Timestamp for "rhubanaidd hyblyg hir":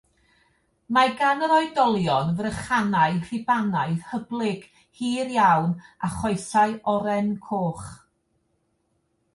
3.27-5.33